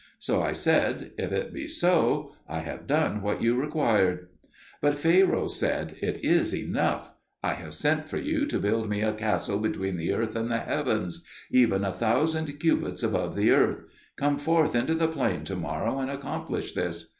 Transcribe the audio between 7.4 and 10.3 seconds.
I have sent for you to build me a castle between the